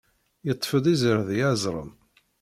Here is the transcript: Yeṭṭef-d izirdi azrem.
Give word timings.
Yeṭṭef-d 0.47 0.85
izirdi 0.93 1.37
azrem. 1.51 1.91